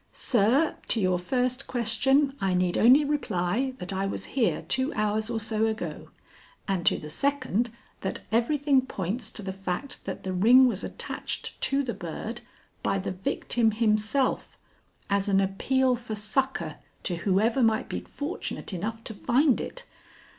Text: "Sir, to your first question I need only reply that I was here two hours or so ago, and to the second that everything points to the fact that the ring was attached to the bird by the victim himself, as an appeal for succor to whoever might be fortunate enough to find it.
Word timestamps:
"Sir, 0.13 0.77
to 0.87 0.99
your 0.99 1.19
first 1.19 1.67
question 1.67 2.33
I 2.41 2.55
need 2.55 2.75
only 2.75 3.05
reply 3.05 3.75
that 3.77 3.93
I 3.93 4.07
was 4.07 4.25
here 4.33 4.63
two 4.63 4.91
hours 4.95 5.29
or 5.29 5.39
so 5.39 5.67
ago, 5.67 6.09
and 6.67 6.83
to 6.87 6.97
the 6.97 7.07
second 7.11 7.69
that 7.99 8.21
everything 8.31 8.81
points 8.87 9.29
to 9.29 9.43
the 9.43 9.53
fact 9.53 10.03
that 10.05 10.23
the 10.23 10.33
ring 10.33 10.67
was 10.67 10.83
attached 10.83 11.61
to 11.61 11.83
the 11.83 11.93
bird 11.93 12.41
by 12.81 12.97
the 12.97 13.11
victim 13.11 13.69
himself, 13.69 14.57
as 15.07 15.29
an 15.29 15.39
appeal 15.39 15.93
for 15.93 16.15
succor 16.15 16.77
to 17.03 17.17
whoever 17.17 17.61
might 17.61 17.87
be 17.87 17.99
fortunate 17.99 18.73
enough 18.73 19.03
to 19.03 19.13
find 19.13 19.61
it. 19.61 19.85